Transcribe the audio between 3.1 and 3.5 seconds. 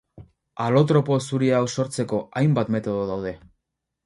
daude.